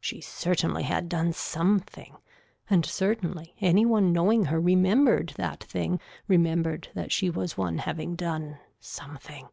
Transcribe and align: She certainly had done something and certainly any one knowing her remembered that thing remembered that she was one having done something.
She 0.00 0.20
certainly 0.20 0.82
had 0.82 1.08
done 1.08 1.32
something 1.32 2.16
and 2.68 2.84
certainly 2.84 3.54
any 3.60 3.86
one 3.86 4.12
knowing 4.12 4.46
her 4.46 4.58
remembered 4.58 5.34
that 5.36 5.62
thing 5.62 6.00
remembered 6.26 6.88
that 6.94 7.12
she 7.12 7.30
was 7.30 7.56
one 7.56 7.78
having 7.78 8.16
done 8.16 8.58
something. 8.80 9.46